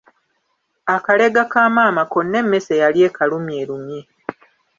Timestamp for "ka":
1.51-1.61